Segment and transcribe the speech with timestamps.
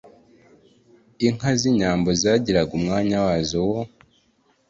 [1.27, 3.79] Inka z'inyambo zagiraga umwanya wazo wo